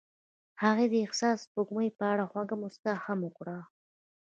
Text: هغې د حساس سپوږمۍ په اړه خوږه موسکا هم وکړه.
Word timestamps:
هغې 0.63 0.85
د 0.91 0.95
حساس 1.09 1.37
سپوږمۍ 1.45 1.89
په 1.97 2.03
اړه 2.11 2.23
خوږه 2.31 2.55
موسکا 2.61 2.93
هم 3.05 3.19
وکړه. 3.23 3.57